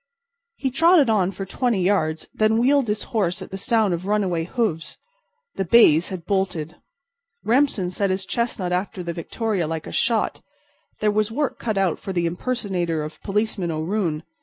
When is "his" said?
2.87-3.03, 8.09-8.25